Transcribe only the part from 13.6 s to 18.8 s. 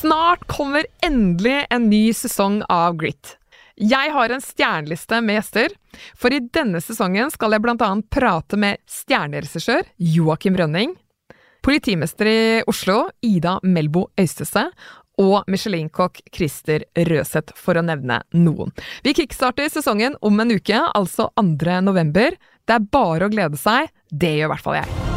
Melbo Øystese og Michelin-kokk Christer Røseth, for å nevne noen.